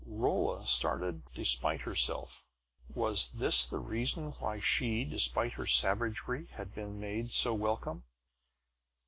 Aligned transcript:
Rolla 0.07 0.65
started 0.65 1.31
despite 1.35 1.81
herself. 1.81 2.47
Was 2.89 3.33
this 3.33 3.67
the 3.67 3.77
reason 3.77 4.31
why 4.39 4.59
she, 4.59 5.03
despite 5.03 5.53
her 5.53 5.67
savagery, 5.67 6.47
had 6.53 6.73
been 6.73 6.99
made 6.99 7.31
so 7.31 7.53
welcome? 7.53 8.03